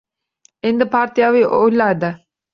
Endi, 0.69 0.87
partiyaviy 0.95 1.47
o‘yladi. 1.61 2.13